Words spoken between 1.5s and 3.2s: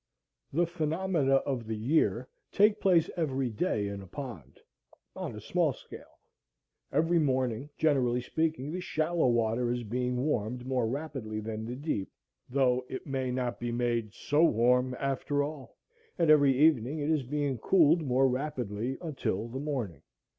the year take place